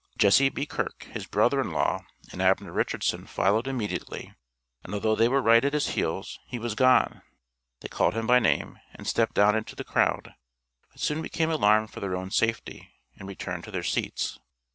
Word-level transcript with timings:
Jesse 0.17 0.49
B. 0.49 0.65
Kirk, 0.65 1.03
his 1.11 1.27
brother 1.27 1.61
in 1.61 1.69
law 1.71 2.07
and 2.31 2.41
Abner 2.41 2.71
Richardson 2.71 3.27
followed 3.27 3.67
immediately, 3.67 4.33
and 4.83 4.95
although 4.95 5.15
they 5.15 5.27
were 5.27 5.43
right 5.43 5.63
at 5.63 5.73
his 5.75 5.89
heels, 5.89 6.39
he 6.47 6.57
was 6.57 6.73
gone; 6.73 7.21
they 7.81 7.87
called 7.87 8.15
him 8.15 8.25
by 8.25 8.39
name, 8.39 8.79
and 8.95 9.05
stepped 9.05 9.35
down 9.35 9.55
into 9.55 9.75
the 9.75 9.83
crowd, 9.83 10.33
but 10.89 10.99
soon 10.99 11.21
became 11.21 11.51
alarmed 11.51 11.91
for 11.91 11.99
their 11.99 12.15
own 12.15 12.31
safety, 12.31 12.89
and 13.19 13.27
returned 13.27 13.63
to 13.65 13.69
their 13.69 13.83
seats. 13.83 14.39